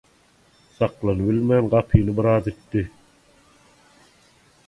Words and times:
Saklanybilmän 0.77 1.67
gapyny 1.75 2.15
biraz 2.19 2.49
itdi. 2.53 2.85